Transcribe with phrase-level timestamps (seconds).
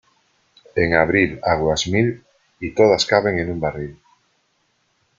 [0.83, 2.23] En abril aguas mil
[2.59, 3.99] y todas caben en un barril.